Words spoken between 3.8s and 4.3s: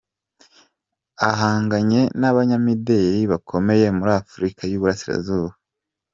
muri